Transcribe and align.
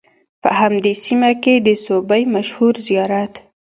په 0.41 0.49
همدې 0.59 0.93
سیمه 1.03 1.31
کې 1.43 1.53
د 1.67 1.69
سوبۍ 1.85 2.23
مشهور 2.35 2.73
زیارت 2.87 3.33